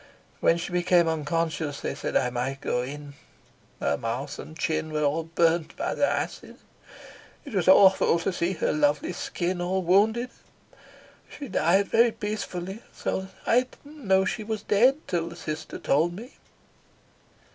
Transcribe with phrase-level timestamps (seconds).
[0.39, 3.13] When she became unconscious they said I might go in.
[3.79, 6.55] Her mouth and chin were all burnt by the acid.
[7.45, 10.31] It was awful to see her lovely skin all wounded.
[11.29, 15.77] She died very peacefully, so that I didn't know she was dead till the sister
[15.77, 16.33] told me."